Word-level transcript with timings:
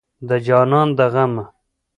د 0.27 0.29
جانان 0.45 0.89
غمه 1.13 1.43